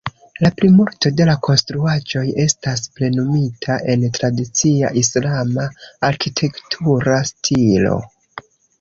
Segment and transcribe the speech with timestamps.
[0.43, 5.69] La plimulto de la konstruaĵoj estas plenumita en tradicia islama
[6.13, 7.99] arkitektura stilo.